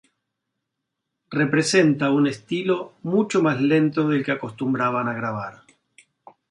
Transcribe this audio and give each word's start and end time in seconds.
Representa 1.29 2.09
un 2.09 2.25
estilo 2.25 2.93
mucho 3.03 3.43
más 3.43 3.61
lento 3.61 4.07
del 4.09 4.25
que 4.25 4.31
acostumbraban 4.31 5.07
a 5.07 5.13
grabar. 5.13 5.61